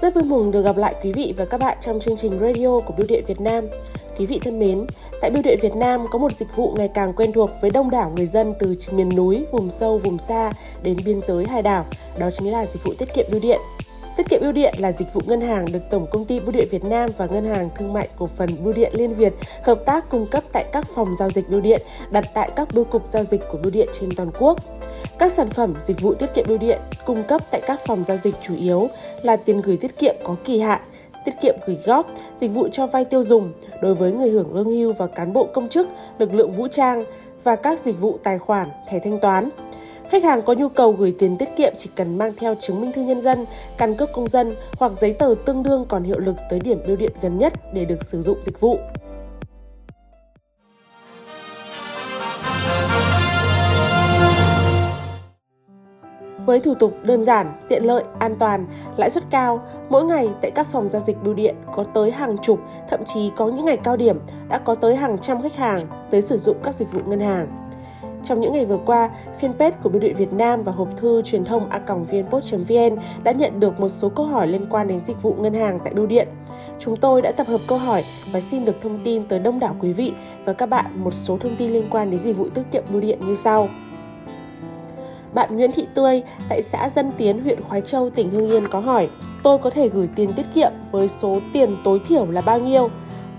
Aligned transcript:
Rất 0.00 0.14
vui 0.14 0.24
mừng 0.24 0.50
được 0.50 0.62
gặp 0.62 0.76
lại 0.76 0.94
quý 1.02 1.12
vị 1.12 1.34
và 1.36 1.44
các 1.44 1.60
bạn 1.60 1.78
trong 1.80 2.00
chương 2.00 2.16
trình 2.16 2.38
radio 2.40 2.80
của 2.80 2.94
Bưu 2.98 3.06
điện 3.06 3.24
Việt 3.26 3.40
Nam. 3.40 3.64
Quý 4.18 4.26
vị 4.26 4.40
thân 4.44 4.58
mến, 4.58 4.86
tại 5.20 5.30
Bưu 5.30 5.42
điện 5.42 5.58
Việt 5.62 5.76
Nam 5.76 6.06
có 6.10 6.18
một 6.18 6.32
dịch 6.32 6.56
vụ 6.56 6.74
ngày 6.76 6.88
càng 6.94 7.12
quen 7.12 7.32
thuộc 7.32 7.50
với 7.60 7.70
đông 7.70 7.90
đảo 7.90 8.12
người 8.16 8.26
dân 8.26 8.54
từ 8.58 8.76
miền 8.92 9.08
núi, 9.16 9.44
vùng 9.52 9.70
sâu, 9.70 9.98
vùng 9.98 10.18
xa 10.18 10.52
đến 10.82 10.96
biên 11.04 11.20
giới 11.26 11.44
hai 11.44 11.62
đảo. 11.62 11.84
Đó 12.18 12.30
chính 12.30 12.52
là 12.52 12.66
dịch 12.66 12.84
vụ 12.84 12.92
tiết 12.98 13.14
kiệm 13.14 13.26
bưu 13.30 13.40
điện. 13.40 13.60
Tiết 14.16 14.28
kiệm 14.28 14.40
bưu 14.40 14.52
điện 14.52 14.74
là 14.78 14.92
dịch 14.92 15.14
vụ 15.14 15.20
ngân 15.26 15.40
hàng 15.40 15.66
được 15.72 15.82
Tổng 15.90 16.06
công 16.10 16.24
ty 16.24 16.40
Bưu 16.40 16.50
điện 16.50 16.68
Việt 16.70 16.84
Nam 16.84 17.10
và 17.16 17.26
Ngân 17.26 17.44
hàng 17.44 17.68
Thương 17.76 17.92
mại 17.92 18.08
Cổ 18.18 18.28
phần 18.36 18.50
Bưu 18.64 18.72
điện 18.72 18.92
Liên 18.94 19.14
Việt 19.14 19.32
hợp 19.62 19.78
tác 19.86 20.10
cung 20.10 20.26
cấp 20.26 20.44
tại 20.52 20.64
các 20.72 20.86
phòng 20.94 21.16
giao 21.16 21.30
dịch 21.30 21.50
bưu 21.50 21.60
điện 21.60 21.82
đặt 22.10 22.24
tại 22.34 22.50
các 22.56 22.68
bưu 22.74 22.84
cục 22.84 23.02
giao 23.08 23.24
dịch 23.24 23.40
của 23.50 23.58
bưu 23.62 23.72
điện 23.72 23.88
trên 24.00 24.10
toàn 24.16 24.30
quốc. 24.38 24.58
Các 25.18 25.32
sản 25.32 25.50
phẩm 25.50 25.74
dịch 25.82 26.00
vụ 26.00 26.14
tiết 26.14 26.34
kiệm 26.34 26.44
bưu 26.48 26.58
điện 26.58 26.78
cung 27.06 27.22
cấp 27.22 27.40
tại 27.50 27.60
các 27.66 27.80
phòng 27.86 28.04
giao 28.04 28.16
dịch 28.16 28.34
chủ 28.42 28.56
yếu 28.56 28.88
là 29.22 29.36
tiền 29.36 29.60
gửi 29.60 29.76
tiết 29.76 29.98
kiệm 29.98 30.14
có 30.24 30.36
kỳ 30.44 30.60
hạn, 30.60 30.80
tiết 31.24 31.32
kiệm 31.42 31.54
gửi 31.66 31.78
góp, 31.84 32.06
dịch 32.36 32.48
vụ 32.48 32.68
cho 32.68 32.86
vay 32.86 33.04
tiêu 33.04 33.22
dùng 33.22 33.52
đối 33.82 33.94
với 33.94 34.12
người 34.12 34.30
hưởng 34.30 34.54
lương 34.54 34.70
hưu 34.70 34.92
và 34.92 35.06
cán 35.06 35.32
bộ 35.32 35.48
công 35.54 35.68
chức, 35.68 35.88
lực 36.18 36.34
lượng 36.34 36.52
vũ 36.52 36.68
trang 36.68 37.04
và 37.44 37.56
các 37.56 37.80
dịch 37.80 38.00
vụ 38.00 38.18
tài 38.22 38.38
khoản, 38.38 38.68
thẻ 38.88 38.98
thanh 38.98 39.20
toán. 39.20 39.50
Khách 40.08 40.24
hàng 40.24 40.42
có 40.42 40.52
nhu 40.52 40.68
cầu 40.68 40.92
gửi 40.92 41.14
tiền 41.18 41.36
tiết 41.38 41.48
kiệm 41.56 41.72
chỉ 41.76 41.90
cần 41.96 42.18
mang 42.18 42.32
theo 42.36 42.54
chứng 42.54 42.80
minh 42.80 42.92
thư 42.92 43.02
nhân 43.02 43.20
dân, 43.20 43.44
căn 43.78 43.94
cước 43.94 44.12
công 44.12 44.28
dân 44.28 44.54
hoặc 44.78 44.92
giấy 44.92 45.12
tờ 45.12 45.34
tương 45.44 45.62
đương 45.62 45.86
còn 45.88 46.02
hiệu 46.02 46.18
lực 46.18 46.36
tới 46.50 46.60
điểm 46.60 46.80
bưu 46.86 46.96
điện 46.96 47.12
gần 47.22 47.38
nhất 47.38 47.52
để 47.74 47.84
được 47.84 48.04
sử 48.04 48.22
dụng 48.22 48.38
dịch 48.42 48.60
vụ. 48.60 48.78
Với 56.48 56.60
thủ 56.60 56.74
tục 56.74 56.92
đơn 57.02 57.24
giản, 57.24 57.46
tiện 57.68 57.84
lợi, 57.84 58.04
an 58.18 58.34
toàn, 58.38 58.66
lãi 58.96 59.10
suất 59.10 59.24
cao, 59.30 59.62
mỗi 59.88 60.04
ngày 60.04 60.28
tại 60.42 60.50
các 60.50 60.66
phòng 60.66 60.90
giao 60.90 61.02
dịch 61.02 61.16
bưu 61.24 61.34
điện 61.34 61.56
có 61.72 61.84
tới 61.84 62.10
hàng 62.10 62.36
chục, 62.42 62.60
thậm 62.88 63.04
chí 63.04 63.30
có 63.36 63.46
những 63.46 63.64
ngày 63.64 63.76
cao 63.76 63.96
điểm 63.96 64.18
đã 64.48 64.58
có 64.58 64.74
tới 64.74 64.96
hàng 64.96 65.18
trăm 65.18 65.42
khách 65.42 65.56
hàng 65.56 65.80
tới 66.10 66.22
sử 66.22 66.36
dụng 66.36 66.56
các 66.62 66.74
dịch 66.74 66.92
vụ 66.92 67.00
ngân 67.06 67.20
hàng. 67.20 67.68
Trong 68.24 68.40
những 68.40 68.52
ngày 68.52 68.64
vừa 68.64 68.78
qua, 68.86 69.10
fanpage 69.40 69.72
của 69.82 69.88
Bưu 69.88 70.00
điện 70.00 70.14
Việt 70.16 70.32
Nam 70.32 70.62
và 70.62 70.72
hộp 70.72 70.88
thư 70.96 71.22
truyền 71.22 71.44
thông 71.44 71.70
a 71.70 71.80
vnpost.vn 71.88 72.96
đã 73.22 73.32
nhận 73.32 73.60
được 73.60 73.80
một 73.80 73.88
số 73.88 74.08
câu 74.08 74.26
hỏi 74.26 74.46
liên 74.46 74.66
quan 74.70 74.88
đến 74.88 75.00
dịch 75.00 75.22
vụ 75.22 75.34
ngân 75.38 75.54
hàng 75.54 75.78
tại 75.84 75.94
bưu 75.94 76.06
điện. 76.06 76.28
Chúng 76.78 76.96
tôi 76.96 77.22
đã 77.22 77.32
tập 77.32 77.46
hợp 77.46 77.60
câu 77.66 77.78
hỏi 77.78 78.04
và 78.32 78.40
xin 78.40 78.64
được 78.64 78.76
thông 78.80 79.00
tin 79.04 79.22
tới 79.22 79.38
đông 79.38 79.58
đảo 79.58 79.76
quý 79.80 79.92
vị 79.92 80.12
và 80.44 80.52
các 80.52 80.66
bạn 80.66 80.84
một 80.94 81.14
số 81.14 81.38
thông 81.38 81.56
tin 81.56 81.70
liên 81.70 81.84
quan 81.90 82.10
đến 82.10 82.22
dịch 82.22 82.36
vụ 82.36 82.48
tiết 82.48 82.62
kiệm 82.72 82.84
bưu 82.90 83.00
điện 83.00 83.18
như 83.26 83.34
sau. 83.34 83.68
Bạn 85.34 85.56
Nguyễn 85.56 85.72
Thị 85.72 85.86
Tươi 85.94 86.22
tại 86.48 86.62
xã 86.62 86.88
Dân 86.88 87.12
Tiến, 87.18 87.42
huyện 87.42 87.58
Khói 87.68 87.80
Châu, 87.80 88.10
tỉnh 88.10 88.30
Hưng 88.30 88.50
Yên 88.50 88.68
có 88.68 88.80
hỏi 88.80 89.08
Tôi 89.42 89.58
có 89.58 89.70
thể 89.70 89.88
gửi 89.88 90.08
tiền 90.16 90.32
tiết 90.32 90.46
kiệm 90.54 90.72
với 90.90 91.08
số 91.08 91.38
tiền 91.52 91.76
tối 91.84 92.00
thiểu 92.06 92.30
là 92.30 92.40
bao 92.40 92.58
nhiêu? 92.58 92.90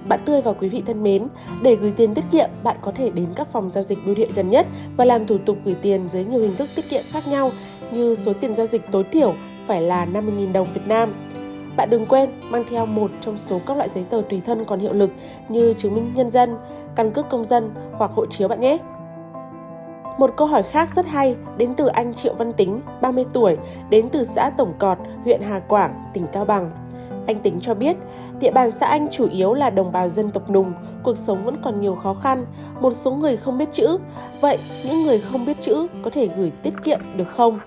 Bạn 0.08 0.20
Tươi 0.26 0.42
và 0.42 0.54
quý 0.54 0.70
vị 0.70 0.84
thân 0.86 1.04
mến, 1.04 1.24
để 1.62 1.76
gửi 1.76 1.94
tiền 1.98 2.14
tiết 2.14 2.26
kiệm, 2.32 2.50
bạn 2.64 2.78
có 2.82 2.92
thể 2.92 3.10
đến 3.10 3.26
các 3.36 3.48
phòng 3.48 3.72
giao 3.72 3.84
dịch 3.84 3.98
bưu 4.06 4.16
điện 4.16 4.32
gần 4.36 4.50
nhất 4.50 4.68
và 4.98 5.06
làm 5.06 5.28
thủ 5.28 5.38
tục 5.46 5.58
gửi 5.66 5.76
tiền 5.82 6.10
dưới 6.10 6.26
nhiều 6.26 6.40
hình 6.40 6.56
thức 6.56 6.70
tiết 6.76 6.90
kiệm 6.90 7.04
khác 7.12 7.28
nhau 7.28 7.52
như 7.92 8.16
số 8.16 8.34
tiền 8.34 8.56
giao 8.56 8.66
dịch 8.66 8.92
tối 8.92 9.04
thiểu 9.12 9.34
phải 9.68 9.82
là 9.82 10.06
50.000 10.06 10.52
đồng 10.54 10.68
Việt 10.74 10.88
Nam. 10.88 11.14
Bạn 11.78 11.90
đừng 11.90 12.06
quên 12.06 12.30
mang 12.50 12.64
theo 12.70 12.86
một 12.86 13.12
trong 13.22 13.38
số 13.38 13.62
các 13.66 13.78
loại 13.78 13.90
giấy 13.90 14.04
tờ 14.10 14.22
tùy 14.30 14.42
thân 14.46 14.66
còn 14.66 14.80
hiệu 14.80 14.94
lực 14.94 15.12
như 15.50 15.74
chứng 15.74 15.96
minh 15.96 16.12
nhân 16.16 16.30
dân, 16.30 16.56
căn 16.96 17.12
cước 17.12 17.30
công 17.30 17.46
dân 17.46 17.72
hoặc 17.92 18.12
hộ 18.12 18.26
chiếu 18.26 18.48
bạn 18.48 18.62
nhé. 18.62 18.78
Một 20.20 20.34
câu 20.38 20.48
hỏi 20.48 20.64
khác 20.64 20.90
rất 20.90 21.08
hay 21.08 21.36
đến 21.58 21.74
từ 21.78 21.88
anh 21.88 22.14
Triệu 22.14 22.34
Văn 22.34 22.54
Tính, 22.54 22.82
30 23.02 23.26
tuổi, 23.34 23.58
đến 23.90 24.10
từ 24.10 24.24
xã 24.24 24.50
Tổng 24.58 24.74
Cọt, 24.80 24.98
huyện 25.24 25.42
Hà 25.42 25.60
Quảng, 25.60 26.04
tỉnh 26.14 26.26
Cao 26.34 26.46
Bằng. 26.46 26.72
Anh 27.28 27.40
Tính 27.40 27.60
cho 27.60 27.74
biết, 27.74 27.98
địa 28.40 28.52
bàn 28.52 28.72
xã 28.72 28.88
anh 28.88 29.08
chủ 29.12 29.28
yếu 29.32 29.54
là 29.54 29.70
đồng 29.70 29.92
bào 29.92 30.10
dân 30.10 30.32
tộc 30.32 30.50
Nùng, 30.50 30.74
cuộc 31.04 31.18
sống 31.18 31.46
vẫn 31.46 31.62
còn 31.64 31.82
nhiều 31.82 31.96
khó 31.96 32.14
khăn, 32.14 32.46
một 32.82 32.94
số 32.94 33.12
người 33.12 33.38
không 33.38 33.58
biết 33.58 33.72
chữ. 33.72 33.98
Vậy, 34.42 34.58
những 34.86 35.04
người 35.04 35.20
không 35.20 35.46
biết 35.46 35.58
chữ 35.62 35.88
có 36.04 36.10
thể 36.10 36.30
gửi 36.38 36.52
tiết 36.64 36.74
kiệm 36.84 37.00
được 37.18 37.28
không? 37.28 37.60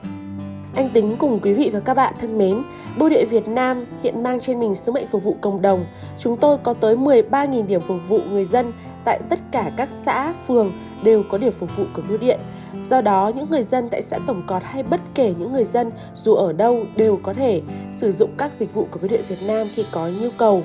Anh 0.74 0.88
Tính 0.88 1.16
cùng 1.18 1.40
quý 1.42 1.54
vị 1.54 1.70
và 1.72 1.80
các 1.80 1.94
bạn 1.94 2.14
thân 2.20 2.38
mến, 2.38 2.62
Bưu 2.98 3.08
điện 3.08 3.28
Việt 3.30 3.48
Nam 3.48 3.86
hiện 4.02 4.22
mang 4.22 4.40
trên 4.40 4.60
mình 4.60 4.74
sứ 4.74 4.92
mệnh 4.92 5.06
phục 5.06 5.24
vụ 5.24 5.36
cộng 5.40 5.62
đồng. 5.62 5.84
Chúng 6.18 6.36
tôi 6.36 6.58
có 6.58 6.74
tới 6.74 6.96
13.000 6.96 7.66
điểm 7.66 7.80
phục 7.80 7.98
vụ 8.08 8.18
người 8.30 8.44
dân 8.44 8.72
tại 9.04 9.20
tất 9.28 9.38
cả 9.52 9.70
các 9.76 9.90
xã, 9.90 10.32
phường 10.46 10.72
đều 11.04 11.22
có 11.30 11.38
điểm 11.38 11.52
phục 11.58 11.76
vụ 11.76 11.84
của 11.94 12.02
bưu 12.08 12.18
điện. 12.18 12.40
Do 12.84 13.00
đó, 13.00 13.32
những 13.36 13.50
người 13.50 13.62
dân 13.62 13.88
tại 13.88 14.02
xã 14.02 14.18
Tổng 14.26 14.42
Cọt 14.46 14.62
hay 14.62 14.82
bất 14.82 15.00
kể 15.14 15.34
những 15.38 15.52
người 15.52 15.64
dân 15.64 15.90
dù 16.14 16.34
ở 16.34 16.52
đâu 16.52 16.84
đều 16.96 17.18
có 17.22 17.32
thể 17.32 17.60
sử 17.92 18.12
dụng 18.12 18.30
các 18.38 18.52
dịch 18.52 18.74
vụ 18.74 18.86
của 18.90 18.98
Bưu 18.98 19.08
điện 19.10 19.24
Việt 19.28 19.42
Nam 19.46 19.66
khi 19.74 19.84
có 19.90 20.08
nhu 20.20 20.28
cầu. 20.36 20.62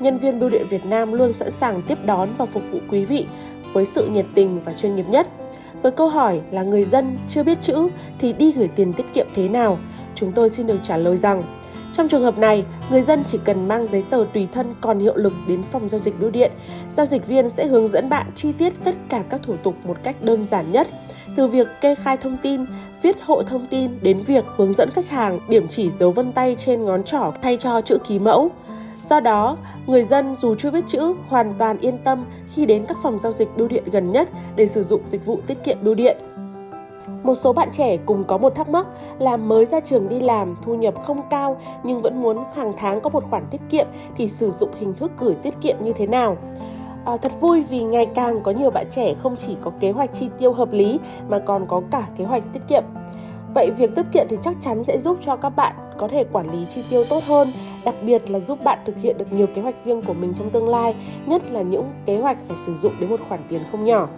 Nhân 0.00 0.18
viên 0.18 0.40
Bưu 0.40 0.50
điện 0.50 0.66
Việt 0.70 0.84
Nam 0.86 1.12
luôn 1.12 1.32
sẵn 1.32 1.50
sàng 1.50 1.82
tiếp 1.82 1.98
đón 2.04 2.28
và 2.38 2.46
phục 2.46 2.62
vụ 2.72 2.78
quý 2.90 3.04
vị 3.04 3.26
với 3.72 3.84
sự 3.84 4.08
nhiệt 4.08 4.26
tình 4.34 4.60
và 4.64 4.72
chuyên 4.72 4.96
nghiệp 4.96 5.06
nhất. 5.08 5.28
Với 5.82 5.92
câu 5.92 6.08
hỏi 6.08 6.40
là 6.50 6.62
người 6.62 6.84
dân 6.84 7.18
chưa 7.28 7.42
biết 7.42 7.60
chữ 7.60 7.88
thì 8.18 8.32
đi 8.32 8.52
gửi 8.52 8.68
tiền 8.76 8.92
tiết 8.92 9.06
kiệm 9.14 9.26
thế 9.34 9.48
nào? 9.48 9.78
Chúng 10.14 10.32
tôi 10.32 10.48
xin 10.48 10.66
được 10.66 10.78
trả 10.82 10.96
lời 10.96 11.16
rằng 11.16 11.42
trong 11.96 12.08
trường 12.08 12.22
hợp 12.22 12.38
này, 12.38 12.64
người 12.90 13.02
dân 13.02 13.24
chỉ 13.24 13.38
cần 13.44 13.68
mang 13.68 13.86
giấy 13.86 14.04
tờ 14.10 14.24
tùy 14.34 14.48
thân 14.52 14.74
còn 14.80 14.98
hiệu 14.98 15.16
lực 15.16 15.32
đến 15.48 15.62
phòng 15.70 15.88
giao 15.88 15.98
dịch 15.98 16.20
bưu 16.20 16.30
điện. 16.30 16.52
Giao 16.90 17.06
dịch 17.06 17.26
viên 17.26 17.48
sẽ 17.48 17.66
hướng 17.66 17.88
dẫn 17.88 18.08
bạn 18.08 18.26
chi 18.34 18.52
tiết 18.52 18.72
tất 18.84 18.94
cả 19.08 19.22
các 19.30 19.40
thủ 19.42 19.54
tục 19.62 19.74
một 19.84 19.96
cách 20.02 20.22
đơn 20.22 20.44
giản 20.44 20.72
nhất 20.72 20.88
từ 21.36 21.46
việc 21.46 21.68
kê 21.80 21.94
khai 21.94 22.16
thông 22.16 22.36
tin, 22.42 22.64
viết 23.02 23.16
hộ 23.22 23.42
thông 23.42 23.66
tin 23.66 23.90
đến 24.02 24.22
việc 24.22 24.44
hướng 24.56 24.72
dẫn 24.72 24.90
khách 24.90 25.10
hàng 25.10 25.40
điểm 25.48 25.68
chỉ 25.68 25.90
dấu 25.90 26.10
vân 26.10 26.32
tay 26.32 26.56
trên 26.58 26.84
ngón 26.84 27.04
trỏ 27.04 27.32
thay 27.42 27.56
cho 27.56 27.80
chữ 27.80 27.98
ký 28.08 28.18
mẫu. 28.18 28.50
Do 29.02 29.20
đó, 29.20 29.56
người 29.86 30.02
dân 30.02 30.36
dù 30.38 30.54
chưa 30.54 30.70
biết 30.70 30.84
chữ 30.86 31.14
hoàn 31.28 31.54
toàn 31.58 31.78
yên 31.78 31.98
tâm 31.98 32.24
khi 32.54 32.66
đến 32.66 32.84
các 32.88 32.96
phòng 33.02 33.18
giao 33.18 33.32
dịch 33.32 33.48
bưu 33.56 33.68
điện 33.68 33.84
gần 33.92 34.12
nhất 34.12 34.28
để 34.56 34.66
sử 34.66 34.82
dụng 34.82 35.00
dịch 35.06 35.26
vụ 35.26 35.40
tiết 35.46 35.64
kiệm 35.64 35.76
bưu 35.82 35.94
điện. 35.94 36.16
Một 37.26 37.34
số 37.34 37.52
bạn 37.52 37.68
trẻ 37.72 37.96
cùng 37.96 38.24
có 38.24 38.38
một 38.38 38.54
thắc 38.54 38.68
mắc 38.68 38.86
là 39.18 39.36
mới 39.36 39.66
ra 39.66 39.80
trường 39.80 40.08
đi 40.08 40.20
làm, 40.20 40.54
thu 40.62 40.74
nhập 40.74 40.94
không 41.02 41.18
cao 41.30 41.56
nhưng 41.82 42.02
vẫn 42.02 42.22
muốn 42.22 42.44
hàng 42.54 42.72
tháng 42.78 43.00
có 43.00 43.10
một 43.10 43.24
khoản 43.30 43.46
tiết 43.50 43.60
kiệm 43.70 43.86
thì 44.16 44.28
sử 44.28 44.50
dụng 44.50 44.70
hình 44.78 44.94
thức 44.94 45.12
gửi 45.18 45.34
tiết 45.34 45.54
kiệm 45.60 45.76
như 45.82 45.92
thế 45.92 46.06
nào? 46.06 46.36
À, 47.04 47.16
thật 47.16 47.32
vui 47.40 47.62
vì 47.62 47.82
ngày 47.82 48.06
càng 48.06 48.42
có 48.42 48.50
nhiều 48.50 48.70
bạn 48.70 48.86
trẻ 48.90 49.14
không 49.14 49.36
chỉ 49.36 49.56
có 49.60 49.72
kế 49.80 49.90
hoạch 49.90 50.10
chi 50.12 50.28
tiêu 50.38 50.52
hợp 50.52 50.72
lý 50.72 50.98
mà 51.28 51.38
còn 51.38 51.66
có 51.66 51.82
cả 51.90 52.06
kế 52.16 52.24
hoạch 52.24 52.42
tiết 52.52 52.62
kiệm. 52.68 52.84
Vậy 53.54 53.70
việc 53.70 53.96
tiết 53.96 54.06
kiệm 54.12 54.26
thì 54.28 54.36
chắc 54.42 54.56
chắn 54.60 54.84
sẽ 54.84 54.98
giúp 54.98 55.18
cho 55.24 55.36
các 55.36 55.50
bạn 55.50 55.74
có 55.98 56.08
thể 56.08 56.24
quản 56.32 56.50
lý 56.52 56.66
chi 56.70 56.84
tiêu 56.90 57.04
tốt 57.04 57.24
hơn, 57.26 57.48
đặc 57.84 57.94
biệt 58.02 58.30
là 58.30 58.40
giúp 58.40 58.64
bạn 58.64 58.78
thực 58.86 58.96
hiện 58.96 59.18
được 59.18 59.32
nhiều 59.32 59.46
kế 59.54 59.62
hoạch 59.62 59.78
riêng 59.78 60.02
của 60.02 60.14
mình 60.14 60.34
trong 60.34 60.50
tương 60.50 60.68
lai, 60.68 60.94
nhất 61.26 61.42
là 61.50 61.62
những 61.62 61.84
kế 62.06 62.18
hoạch 62.18 62.38
phải 62.48 62.58
sử 62.58 62.74
dụng 62.74 62.92
đến 63.00 63.10
một 63.10 63.20
khoản 63.28 63.40
tiền 63.48 63.60
không 63.70 63.84
nhỏ. 63.84 64.08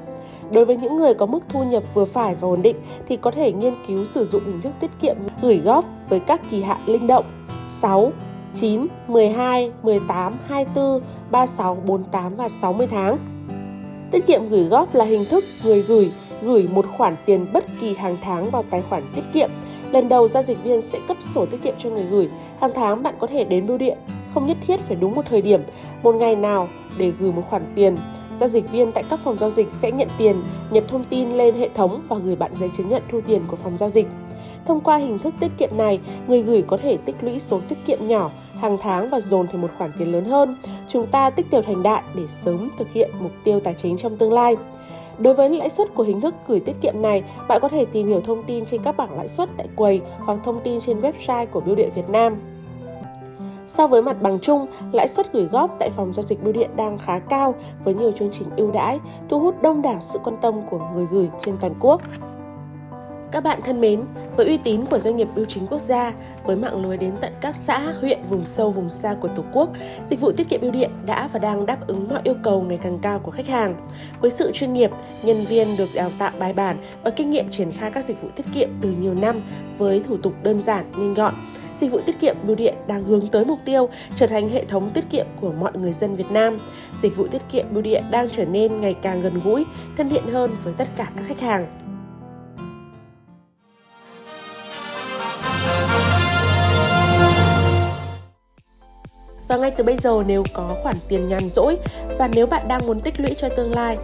Đối 0.53 0.65
với 0.65 0.77
những 0.77 0.97
người 0.97 1.15
có 1.15 1.27
mức 1.27 1.41
thu 1.49 1.65
nhập 1.65 1.83
vừa 1.95 2.05
phải 2.05 2.35
và 2.35 2.49
ổn 2.49 2.63
định 2.63 2.77
thì 3.09 3.17
có 3.17 3.31
thể 3.31 3.53
nghiên 3.53 3.75
cứu 3.87 4.05
sử 4.05 4.25
dụng 4.25 4.45
hình 4.45 4.61
thức 4.61 4.73
tiết 4.81 4.91
kiệm 5.01 5.17
gửi 5.43 5.59
góp 5.65 5.85
với 6.09 6.21
các 6.21 6.41
kỳ 6.51 6.63
hạn 6.63 6.79
linh 6.87 7.07
động 7.07 7.25
6, 7.69 8.13
9, 8.55 8.87
12, 9.09 9.73
18, 9.83 10.35
24, 10.47 11.03
36, 11.31 11.75
48 11.87 12.37
và 12.37 12.49
60 12.49 12.87
tháng. 12.87 13.19
Tiết 14.11 14.27
kiệm 14.27 14.49
gửi 14.49 14.65
góp 14.65 14.95
là 14.95 15.05
hình 15.05 15.25
thức 15.25 15.45
người 15.65 15.83
gửi 15.83 16.11
gửi 16.43 16.69
một 16.73 16.87
khoản 16.97 17.17
tiền 17.27 17.47
bất 17.53 17.65
kỳ 17.81 17.95
hàng 17.95 18.17
tháng 18.23 18.51
vào 18.51 18.63
tài 18.71 18.83
khoản 18.83 19.03
tiết 19.15 19.23
kiệm. 19.33 19.51
Lần 19.93 20.09
đầu 20.09 20.29
giao 20.29 20.43
dịch 20.43 20.65
viên 20.65 20.83
sẽ 20.83 20.99
cấp 21.09 21.17
sổ 21.21 21.47
tiết 21.47 21.63
kiệm 21.63 21.75
cho 21.79 21.91
người 21.91 22.05
gửi. 22.05 22.29
Hàng 22.61 22.71
tháng 22.75 23.03
bạn 23.03 23.15
có 23.19 23.27
thể 23.27 23.45
đến 23.45 23.67
bưu 23.67 23.79
điện, 23.79 23.99
không 24.35 24.47
nhất 24.47 24.57
thiết 24.67 24.81
phải 24.81 24.97
đúng 24.97 25.15
một 25.15 25.27
thời 25.31 25.43
điểm, 25.43 25.63
một 26.03 26.15
ngày 26.15 26.37
nào 26.37 26.69
để 26.99 27.13
gửi 27.19 27.33
một 27.33 27.43
khoản 27.51 27.73
tiền. 27.75 27.97
Giao 28.39 28.49
dịch 28.49 28.73
viên 28.73 28.93
tại 28.93 29.05
các 29.11 29.21
phòng 29.25 29.39
giao 29.39 29.51
dịch 29.51 29.71
sẽ 29.71 29.91
nhận 29.91 30.09
tiền, 30.19 30.43
nhập 30.71 30.85
thông 30.89 31.05
tin 31.05 31.33
lên 31.33 31.55
hệ 31.55 31.69
thống 31.75 32.03
và 32.09 32.17
gửi 32.19 32.37
bạn 32.37 32.51
giấy 32.55 32.71
chứng 32.77 32.89
nhận 32.89 33.03
thu 33.13 33.21
tiền 33.27 33.43
của 33.49 33.57
phòng 33.57 33.77
giao 33.77 33.89
dịch. 33.89 34.07
Thông 34.67 34.81
qua 34.81 34.97
hình 34.97 35.19
thức 35.19 35.35
tiết 35.41 35.51
kiệm 35.59 35.71
này, 35.77 36.01
người 36.29 36.43
gửi 36.43 36.63
có 36.63 36.77
thể 36.77 36.97
tích 36.97 37.17
lũy 37.21 37.39
số 37.39 37.61
tiết 37.69 37.79
kiệm 37.87 37.99
nhỏ 38.07 38.31
hàng 38.61 38.79
tháng 38.81 39.11
và 39.11 39.21
dồn 39.21 39.47
thành 39.47 39.61
một 39.61 39.69
khoản 39.79 39.93
tiền 39.99 40.13
lớn 40.13 40.25
hơn. 40.25 40.57
Chúng 40.89 41.07
ta 41.07 41.31
tích 41.31 41.47
tiểu 41.51 41.63
thành 41.63 41.83
đại 41.83 42.03
để 42.15 42.27
sớm 42.27 42.71
thực 42.79 42.93
hiện 42.93 43.11
mục 43.21 43.33
tiêu 43.45 43.61
tài 43.61 43.75
chính 43.75 43.97
trong 43.97 44.17
tương 44.17 44.33
lai. 44.33 44.57
Đối 45.19 45.35
với 45.35 45.51
lãi 45.51 45.71
suất 45.71 45.95
của 45.95 46.03
hình 46.03 46.21
thức 46.21 46.35
gửi 46.47 46.61
tiết 46.61 46.75
kiệm 46.81 47.03
này, 47.03 47.23
bạn 47.49 47.61
có 47.63 47.69
thể 47.69 47.85
tìm 47.85 48.09
hiểu 48.09 48.21
thông 48.21 48.43
tin 48.45 48.65
trên 48.65 48.83
các 48.83 48.97
bảng 48.97 49.17
lãi 49.17 49.29
suất 49.29 49.49
tại 49.57 49.69
quầy 49.77 50.01
hoặc 50.19 50.39
thông 50.45 50.61
tin 50.65 50.81
trên 50.81 51.01
website 51.01 51.47
của 51.47 51.61
Bưu 51.61 51.75
điện 51.75 51.91
Việt 51.95 52.09
Nam. 52.09 52.37
So 53.69 53.87
với 53.87 54.03
mặt 54.03 54.17
bằng 54.23 54.39
chung, 54.43 54.67
lãi 54.93 55.09
suất 55.09 55.33
gửi 55.33 55.45
góp 55.45 55.77
tại 55.79 55.91
phòng 55.91 56.15
giao 56.15 56.23
dịch 56.23 56.45
bưu 56.45 56.53
điện 56.53 56.71
đang 56.77 56.99
khá 56.99 57.19
cao 57.19 57.55
với 57.85 57.95
nhiều 57.95 58.13
chương 58.13 58.31
trình 58.33 58.49
ưu 58.57 58.71
đãi, 58.71 58.99
thu 59.29 59.41
hút 59.41 59.63
đông 59.63 59.83
đảo 59.83 59.99
sự 60.01 60.19
quan 60.25 60.37
tâm 60.41 60.55
của 60.71 60.81
người 60.95 61.07
gửi 61.11 61.29
trên 61.41 61.57
toàn 61.61 61.75
quốc. 61.81 62.01
Các 63.33 63.43
bạn 63.43 63.61
thân 63.65 63.81
mến, 63.81 64.03
với 64.37 64.47
uy 64.47 64.57
tín 64.57 64.87
của 64.91 64.99
doanh 64.99 65.17
nghiệp 65.17 65.29
bưu 65.35 65.45
chính 65.45 65.67
quốc 65.67 65.81
gia, 65.81 66.13
với 66.45 66.57
mạng 66.57 66.83
lưới 66.83 66.97
đến 66.97 67.13
tận 67.21 67.33
các 67.41 67.57
xã, 67.57 67.93
huyện, 68.01 68.19
vùng 68.31 68.47
sâu, 68.47 68.71
vùng 68.71 68.91
xa 68.91 69.17
của 69.21 69.29
Tổ 69.29 69.43
quốc, 69.53 69.69
dịch 70.07 70.21
vụ 70.21 70.33
tiết 70.33 70.49
kiệm 70.49 70.61
bưu 70.61 70.71
điện 70.71 70.91
đã 71.07 71.29
và 71.33 71.39
đang 71.39 71.67
đáp 71.67 71.87
ứng 71.87 72.09
mọi 72.09 72.21
yêu 72.25 72.35
cầu 72.43 72.63
ngày 72.63 72.79
càng 72.83 72.99
cao 73.03 73.19
của 73.19 73.31
khách 73.31 73.47
hàng. 73.47 73.77
Với 74.21 74.31
sự 74.31 74.51
chuyên 74.53 74.73
nghiệp, 74.73 74.91
nhân 75.23 75.45
viên 75.45 75.77
được 75.77 75.89
đào 75.95 76.11
tạo 76.19 76.31
bài 76.39 76.53
bản 76.53 76.77
và 77.05 77.11
kinh 77.11 77.31
nghiệm 77.31 77.51
triển 77.51 77.73
khai 77.73 77.91
các 77.91 78.05
dịch 78.05 78.23
vụ 78.23 78.29
tiết 78.37 78.47
kiệm 78.55 78.69
từ 78.81 78.91
nhiều 78.91 79.15
năm 79.15 79.41
với 79.79 80.01
thủ 80.01 80.17
tục 80.17 80.33
đơn 80.43 80.63
giản, 80.63 80.85
nhanh 80.97 81.15
gọn, 81.15 81.35
dịch 81.79 81.93
vụ 81.93 82.01
tiết 82.07 82.21
kiệm 82.21 82.37
bưu 82.43 82.57
điện 82.57 82.75
đang 82.87 83.05
hướng 83.05 83.27
tới 83.27 83.45
mục 83.45 83.59
tiêu 83.65 83.89
trở 84.15 84.27
thành 84.27 84.49
hệ 84.49 84.65
thống 84.65 84.91
tiết 84.91 85.05
kiệm 85.11 85.27
của 85.41 85.53
mọi 85.53 85.73
người 85.75 85.93
dân 85.93 86.17
Việt 86.17 86.31
Nam. 86.31 86.59
Dịch 87.03 87.17
vụ 87.17 87.27
tiết 87.27 87.43
kiệm 87.51 87.67
bưu 87.71 87.83
điện 87.83 88.05
đang 88.11 88.31
trở 88.31 88.45
nên 88.45 88.81
ngày 88.81 88.95
càng 89.03 89.21
gần 89.21 89.41
gũi, 89.45 89.65
thân 89.97 90.11
thiện 90.11 90.25
hơn 90.27 90.57
với 90.65 90.75
tất 90.77 90.89
cả 90.97 91.11
các 91.17 91.27
khách 91.27 91.41
hàng. 91.41 91.67
Và 99.49 99.57
ngay 99.57 99.71
từ 99.71 99.85
bây 99.85 99.97
giờ 99.97 100.23
nếu 100.27 100.43
có 100.55 100.77
khoản 100.83 100.97
tiền 101.09 101.27
nhàn 101.27 101.49
rỗi 101.49 101.79
và 102.19 102.29
nếu 102.35 102.47
bạn 102.47 102.69
đang 102.69 102.87
muốn 102.87 103.01
tích 103.01 103.21
lũy 103.21 103.35
cho 103.35 103.49
tương 103.49 103.75
lai 103.75 103.99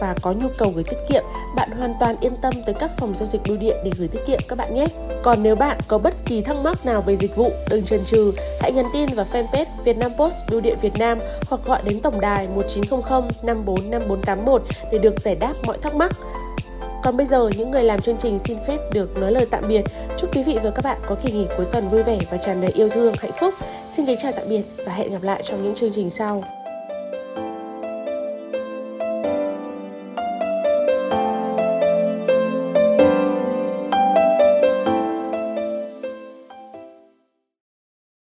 và 0.00 0.14
có 0.22 0.32
nhu 0.32 0.48
cầu 0.58 0.72
gửi 0.74 0.84
tiết 0.84 0.98
kiệm, 1.08 1.22
bạn 1.56 1.70
hoàn 1.70 1.94
toàn 2.00 2.16
yên 2.20 2.36
tâm 2.36 2.54
tới 2.66 2.74
các 2.74 2.90
phòng 2.96 3.14
giao 3.14 3.26
dịch 3.26 3.40
bưu 3.48 3.56
điện 3.56 3.76
để 3.84 3.90
gửi 3.98 4.08
tiết 4.08 4.20
kiệm 4.26 4.38
các 4.48 4.58
bạn 4.58 4.74
nhé. 4.74 4.86
Còn 5.22 5.42
nếu 5.42 5.56
bạn 5.56 5.78
có 5.88 5.98
bất 5.98 6.14
kỳ 6.24 6.42
thắc 6.42 6.56
mắc 6.56 6.86
nào 6.86 7.00
về 7.00 7.16
dịch 7.16 7.36
vụ, 7.36 7.50
đừng 7.70 7.84
chần 7.84 8.00
chừ, 8.04 8.32
hãy 8.60 8.72
nhắn 8.72 8.84
tin 8.92 9.06
vào 9.14 9.26
fanpage 9.32 9.66
Vietnam 9.84 10.12
Post 10.18 10.42
Bưu 10.50 10.60
điện 10.60 10.78
Việt 10.80 10.98
Nam 10.98 11.18
hoặc 11.48 11.60
gọi 11.64 11.80
đến 11.84 12.00
tổng 12.00 12.20
đài 12.20 12.48
1900 12.48 13.28
545481 13.42 14.62
để 14.92 14.98
được 14.98 15.20
giải 15.20 15.34
đáp 15.34 15.54
mọi 15.66 15.78
thắc 15.78 15.94
mắc. 15.94 16.12
Còn 17.02 17.16
bây 17.16 17.26
giờ, 17.26 17.50
những 17.56 17.70
người 17.70 17.82
làm 17.82 18.00
chương 18.00 18.16
trình 18.16 18.38
xin 18.38 18.58
phép 18.66 18.78
được 18.92 19.16
nói 19.16 19.32
lời 19.32 19.46
tạm 19.50 19.64
biệt. 19.68 19.84
Chúc 20.16 20.36
quý 20.36 20.42
vị 20.42 20.58
và 20.62 20.70
các 20.70 20.84
bạn 20.84 20.98
có 21.06 21.14
kỳ 21.14 21.32
nghỉ 21.32 21.46
cuối 21.56 21.66
tuần 21.72 21.88
vui 21.88 22.02
vẻ 22.02 22.18
và 22.30 22.36
tràn 22.36 22.60
đầy 22.60 22.70
yêu 22.70 22.88
thương, 22.88 23.14
hạnh 23.18 23.32
phúc. 23.40 23.54
Xin 23.92 24.06
kính 24.06 24.18
chào 24.22 24.32
tạm 24.32 24.48
biệt 24.48 24.62
và 24.86 24.92
hẹn 24.92 25.12
gặp 25.12 25.22
lại 25.22 25.42
trong 25.44 25.62
những 25.62 25.74
chương 25.74 25.92
trình 25.94 26.10
sau. 26.10 26.57